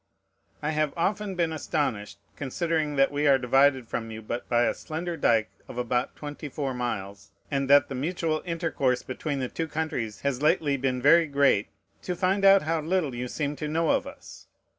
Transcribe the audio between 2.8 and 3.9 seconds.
that we are divided